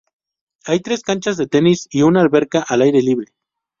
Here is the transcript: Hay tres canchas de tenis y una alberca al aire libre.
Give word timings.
Hay 0.65 0.79
tres 0.79 1.03
canchas 1.03 1.37
de 1.37 1.45
tenis 1.45 1.87
y 1.91 2.01
una 2.01 2.21
alberca 2.21 2.65
al 2.67 2.81
aire 2.81 3.03
libre. 3.03 3.33